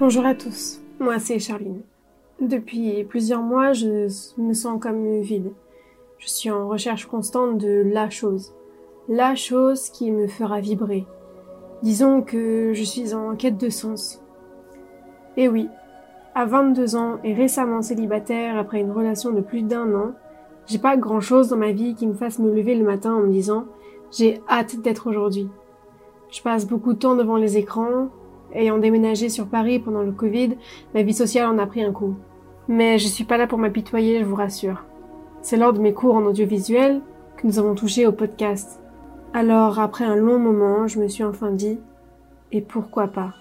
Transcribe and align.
Bonjour 0.00 0.24
à 0.26 0.34
tous, 0.36 0.80
moi 1.00 1.18
c'est 1.18 1.40
Charline. 1.40 1.80
Depuis 2.40 3.02
plusieurs 3.02 3.42
mois, 3.42 3.72
je 3.72 4.06
me 4.40 4.52
sens 4.54 4.80
comme 4.80 5.18
vide. 5.22 5.50
Je 6.18 6.28
suis 6.28 6.52
en 6.52 6.68
recherche 6.68 7.06
constante 7.06 7.58
de 7.58 7.82
la 7.84 8.08
chose. 8.08 8.54
La 9.08 9.34
chose 9.34 9.90
qui 9.90 10.12
me 10.12 10.28
fera 10.28 10.60
vibrer. 10.60 11.04
Disons 11.82 12.22
que 12.22 12.72
je 12.74 12.84
suis 12.84 13.12
en 13.12 13.34
quête 13.34 13.58
de 13.58 13.70
sens. 13.70 14.22
Et 15.36 15.48
oui, 15.48 15.68
à 16.36 16.44
22 16.44 16.94
ans 16.94 17.18
et 17.24 17.34
récemment 17.34 17.82
célibataire 17.82 18.56
après 18.56 18.78
une 18.78 18.92
relation 18.92 19.32
de 19.32 19.40
plus 19.40 19.62
d'un 19.62 19.92
an, 19.96 20.12
j'ai 20.68 20.78
pas 20.78 20.96
grand 20.96 21.20
chose 21.20 21.48
dans 21.48 21.56
ma 21.56 21.72
vie 21.72 21.96
qui 21.96 22.06
me 22.06 22.14
fasse 22.14 22.38
me 22.38 22.54
lever 22.54 22.76
le 22.76 22.84
matin 22.84 23.14
en 23.14 23.22
me 23.22 23.32
disant 23.32 23.64
j'ai 24.16 24.40
hâte 24.48 24.80
d'être 24.80 25.08
aujourd'hui. 25.08 25.48
Je 26.30 26.40
passe 26.40 26.68
beaucoup 26.68 26.92
de 26.92 26.98
temps 27.00 27.16
devant 27.16 27.36
les 27.36 27.56
écrans, 27.56 28.10
Ayant 28.54 28.78
déménagé 28.78 29.28
sur 29.28 29.46
Paris 29.46 29.78
pendant 29.78 30.02
le 30.02 30.12
Covid, 30.12 30.56
ma 30.94 31.02
vie 31.02 31.14
sociale 31.14 31.48
en 31.48 31.58
a 31.58 31.66
pris 31.66 31.82
un 31.82 31.92
coup. 31.92 32.16
Mais 32.66 32.98
je 32.98 33.08
suis 33.08 33.24
pas 33.24 33.36
là 33.36 33.46
pour 33.46 33.58
m'apitoyer, 33.58 34.20
je 34.20 34.24
vous 34.24 34.36
rassure. 34.36 34.84
C'est 35.42 35.56
lors 35.56 35.72
de 35.72 35.80
mes 35.80 35.92
cours 35.92 36.14
en 36.14 36.24
audiovisuel 36.24 37.00
que 37.36 37.46
nous 37.46 37.58
avons 37.58 37.74
touché 37.74 38.06
au 38.06 38.12
podcast. 38.12 38.80
Alors, 39.32 39.78
après 39.78 40.04
un 40.04 40.16
long 40.16 40.38
moment, 40.38 40.86
je 40.86 40.98
me 40.98 41.08
suis 41.08 41.24
enfin 41.24 41.50
dit, 41.50 41.78
et 42.50 42.60
pourquoi 42.60 43.08
pas? 43.08 43.34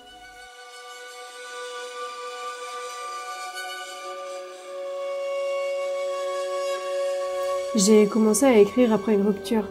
J'ai 7.75 8.07
commencé 8.07 8.45
à 8.45 8.57
écrire 8.57 8.91
après 8.91 9.13
une 9.13 9.25
rupture. 9.25 9.67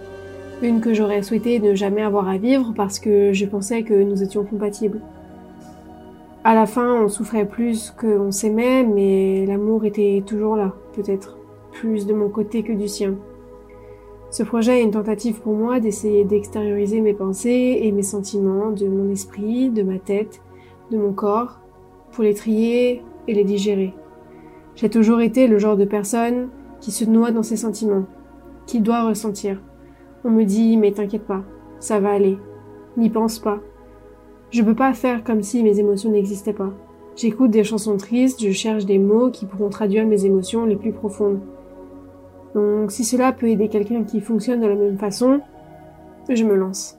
Une 0.62 0.80
que 0.80 0.95
j'aurais 0.95 1.23
souhaité 1.23 1.59
ne 1.60 1.74
jamais 1.74 2.02
avoir 2.02 2.28
à 2.28 2.38
vivre 2.38 2.73
parce 2.74 2.98
que 2.98 3.32
je 3.32 3.45
pensais 3.46 3.82
que 3.82 3.95
nous 3.95 4.23
étions 4.23 4.45
compatibles. 4.45 5.00
À 6.49 6.55
la 6.55 6.66
fin, 6.66 7.02
on 7.02 7.09
souffrait 7.09 7.45
plus 7.45 7.91
qu'on 7.91 8.30
s'aimait, 8.30 8.85
mais 8.85 9.47
l'amour 9.47 9.85
était 9.85 10.23
toujours 10.25 10.55
là, 10.55 10.77
peut-être 10.93 11.37
plus 11.73 12.07
de 12.07 12.15
mon 12.15 12.29
côté 12.29 12.63
que 12.63 12.73
du 12.73 12.87
sien. 12.87 13.16
Ce 14.30 14.45
projet 14.45 14.79
est 14.79 14.85
une 14.85 14.93
tentative 14.93 15.41
pour 15.41 15.55
moi 15.55 15.80
d'essayer 15.80 16.23
d'extérioriser 16.23 17.01
mes 17.01 17.15
pensées 17.15 17.80
et 17.83 17.91
mes 17.91 18.05
sentiments 18.05 18.71
de 18.71 18.87
mon 18.87 19.11
esprit, 19.11 19.71
de 19.71 19.83
ma 19.83 19.99
tête, 19.99 20.41
de 20.93 20.99
mon 20.99 21.13
corps, 21.13 21.59
pour 22.13 22.23
les 22.23 22.35
trier 22.35 23.02
et 23.27 23.35
les 23.35 23.43
digérer. 23.43 23.93
J'ai 24.77 24.89
toujours 24.89 25.23
été 25.23 25.49
le 25.49 25.59
genre 25.59 25.77
de 25.77 25.85
personne 25.85 26.51
qui 26.80 26.93
se 26.93 27.07
noie 27.07 27.33
dans 27.33 27.43
ses 27.43 27.57
sentiments, 27.57 28.05
qui 28.67 28.79
doit 28.79 29.09
ressentir. 29.09 29.61
On 30.24 30.30
me 30.30 30.45
dit 30.45 30.77
mais 30.77 30.93
t'inquiète 30.93 31.27
pas, 31.27 31.43
ça 31.80 31.99
va 31.99 32.13
aller. 32.13 32.39
N'y 32.97 33.11
pense 33.11 33.41
pas, 33.41 33.59
je 34.51 34.63
peux 34.63 34.75
pas 34.75 34.95
faire 34.95 35.25
comme 35.25 35.43
si 35.43 35.63
mes 35.63 35.79
émotions 35.79 36.11
n'existaient 36.11 36.52
pas. 36.52 36.71
J'écoute 37.16 37.51
des 37.51 37.65
chansons 37.65 37.97
tristes, 37.97 38.43
je 38.43 38.52
cherche 38.52 38.85
des 38.85 38.99
mots 38.99 39.30
qui 39.30 39.47
pourront 39.47 39.71
traduire 39.71 40.07
mes 40.07 40.25
émotions 40.25 40.66
les 40.66 40.77
plus 40.77 40.93
profondes. 40.93 41.41
Donc 42.55 42.93
si 42.93 43.05
cela 43.05 43.33
peut 43.33 43.49
aider 43.49 43.69
quelqu'un 43.69 44.05
qui 44.05 44.21
fonctionne 44.21 44.61
de 44.61 44.67
la 44.67 44.74
même 44.74 44.99
façon, 44.99 45.41
je 46.29 46.45
me 46.45 46.55
lance. 46.55 46.97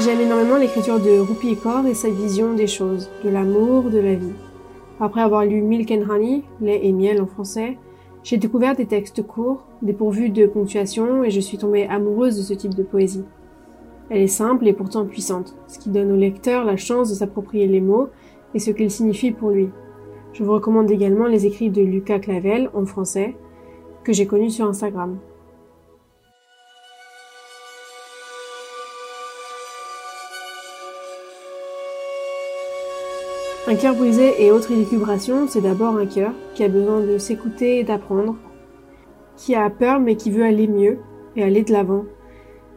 J'aime 0.00 0.20
énormément 0.20 0.56
l'écriture 0.56 0.98
de 0.98 1.18
Rupi 1.18 1.56
Kaur 1.56 1.86
et 1.86 1.94
sa 1.94 2.08
vision 2.08 2.54
des 2.54 2.66
choses, 2.66 3.10
de 3.22 3.30
l'amour, 3.30 3.90
de 3.90 3.98
la 3.98 4.14
vie. 4.14 4.32
Après 5.00 5.20
avoir 5.20 5.44
lu 5.44 5.60
Milk 5.60 5.90
and 5.90 6.10
Honey, 6.10 6.42
lait 6.60 6.80
et 6.82 6.92
miel 6.92 7.20
en 7.20 7.26
français, 7.26 7.78
j'ai 8.24 8.38
découvert 8.38 8.74
des 8.74 8.86
textes 8.86 9.22
courts, 9.22 9.66
dépourvus 9.82 10.30
de 10.30 10.46
ponctuation, 10.46 11.22
et 11.24 11.30
je 11.30 11.40
suis 11.40 11.58
tombée 11.58 11.86
amoureuse 11.86 12.38
de 12.38 12.42
ce 12.42 12.54
type 12.54 12.74
de 12.74 12.82
poésie. 12.82 13.24
Elle 14.08 14.22
est 14.22 14.26
simple 14.26 14.66
et 14.66 14.72
pourtant 14.72 15.04
puissante, 15.04 15.54
ce 15.68 15.78
qui 15.78 15.90
donne 15.90 16.10
au 16.10 16.16
lecteur 16.16 16.64
la 16.64 16.78
chance 16.78 17.10
de 17.10 17.14
s'approprier 17.14 17.66
les 17.66 17.82
mots 17.82 18.08
et 18.54 18.58
ce 18.58 18.70
qu'ils 18.70 18.90
signifient 18.90 19.32
pour 19.32 19.50
lui. 19.50 19.68
Je 20.32 20.42
vous 20.42 20.52
recommande 20.52 20.90
également 20.90 21.26
les 21.26 21.44
écrits 21.44 21.70
de 21.70 21.82
Lucas 21.82 22.18
Clavel, 22.18 22.70
en 22.72 22.86
français, 22.86 23.36
que 24.04 24.14
j'ai 24.14 24.26
connu 24.26 24.48
sur 24.48 24.66
Instagram. 24.66 25.18
Un 33.66 33.76
cœur 33.76 33.94
brisé 33.94 34.44
et 34.44 34.52
autres 34.52 34.72
élucubrations, 34.72 35.46
c'est 35.48 35.62
d'abord 35.62 35.96
un 35.96 36.04
cœur 36.04 36.32
qui 36.54 36.64
a 36.64 36.68
besoin 36.68 37.00
de 37.00 37.16
s'écouter 37.16 37.78
et 37.78 37.84
d'apprendre, 37.84 38.36
qui 39.36 39.54
a 39.54 39.70
peur 39.70 40.00
mais 40.00 40.16
qui 40.16 40.30
veut 40.30 40.44
aller 40.44 40.68
mieux 40.68 40.98
et 41.34 41.42
aller 41.42 41.62
de 41.62 41.72
l'avant, 41.72 42.04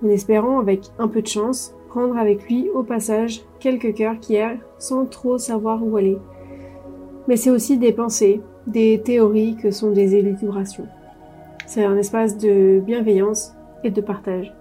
en 0.01 0.07
espérant 0.07 0.59
avec 0.59 0.85
un 0.97 1.09
peu 1.09 1.21
de 1.21 1.27
chance 1.27 1.75
prendre 1.89 2.17
avec 2.17 2.47
lui 2.47 2.69
au 2.69 2.83
passage 2.83 3.43
quelques 3.59 3.95
cœurs 3.95 4.17
qui 4.21 4.35
errent 4.35 4.59
sans 4.77 5.05
trop 5.05 5.37
savoir 5.37 5.85
où 5.85 5.97
aller. 5.97 6.17
Mais 7.27 7.35
c'est 7.35 7.49
aussi 7.49 7.77
des 7.77 7.91
pensées, 7.91 8.41
des 8.65 9.01
théories 9.03 9.57
que 9.57 9.71
sont 9.71 9.91
des 9.91 10.15
élucubrations. 10.15 10.87
C'est 11.65 11.83
un 11.83 11.97
espace 11.97 12.37
de 12.37 12.79
bienveillance 12.79 13.51
et 13.83 13.91
de 13.91 13.99
partage. 13.99 14.55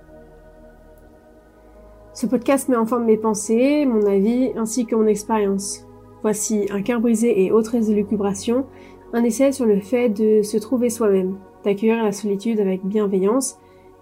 Ce 2.15 2.27
podcast 2.27 2.69
met 2.69 2.77
en 2.77 2.87
forme 2.87 3.05
mes 3.05 3.17
pensées, 3.17 3.87
mon 3.87 4.05
avis 4.07 4.51
ainsi 4.57 4.87
que 4.87 4.97
mon 4.97 5.07
expérience. 5.07 5.87
Voici 6.27 6.67
Un 6.71 6.83
cœur 6.83 7.01
brisé 7.01 7.45
et 7.45 7.53
autres 7.53 7.89
élucubrations, 7.89 8.67
un 9.13 9.23
essai 9.23 9.53
sur 9.53 9.65
le 9.65 9.79
fait 9.79 10.09
de 10.09 10.43
se 10.43 10.57
trouver 10.57 10.91
soi-même, 10.91 11.39
d'accueillir 11.63 12.03
la 12.03 12.11
solitude 12.11 12.59
avec 12.59 12.85
bienveillance 12.85 13.61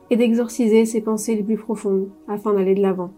et 0.08 0.16
d'exorciser 0.16 0.86
ses 0.86 1.02
pensées 1.02 1.34
les 1.34 1.42
plus 1.42 1.58
profondes 1.58 2.08
afin 2.26 2.54
d'aller 2.54 2.74
de 2.74 2.80
l'avant. 2.80 3.10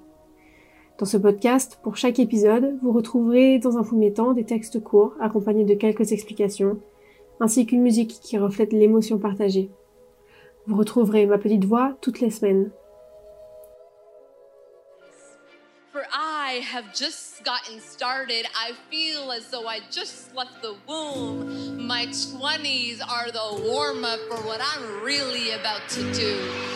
Dans 0.99 1.06
ce 1.06 1.19
podcast, 1.19 1.78
pour 1.84 1.97
chaque 1.97 2.19
épisode, 2.19 2.81
vous 2.83 2.91
retrouverez 2.91 3.61
dans 3.61 3.78
un 3.78 3.84
premier 3.84 4.12
temps 4.12 4.33
des 4.33 4.43
textes 4.43 4.83
courts 4.83 5.15
accompagnés 5.21 5.65
de 5.65 5.75
quelques 5.75 6.11
explications, 6.11 6.81
ainsi 7.39 7.65
qu'une 7.65 7.83
musique 7.83 8.19
qui 8.21 8.39
reflète 8.39 8.72
l'émotion 8.72 9.19
partagée. 9.19 9.71
Vous 10.66 10.75
retrouverez 10.75 11.27
ma 11.27 11.39
petite 11.39 11.65
voix 11.65 11.97
toutes 12.00 12.19
les 12.19 12.31
semaines. 12.31 12.72
Have 16.77 16.95
just 16.95 17.43
gotten 17.43 17.81
started. 17.81 18.45
I 18.55 18.73
feel 18.91 19.33
as 19.33 19.49
though 19.49 19.67
I 19.67 19.81
just 19.91 20.35
left 20.35 20.61
the 20.61 20.75
womb. 20.87 21.87
My 21.87 22.05
20s 22.05 23.01
are 23.01 23.31
the 23.31 23.63
warm 23.67 24.05
up 24.05 24.21
for 24.29 24.37
what 24.47 24.61
I'm 24.63 25.03
really 25.03 25.53
about 25.53 25.89
to 25.89 26.13
do. 26.13 26.76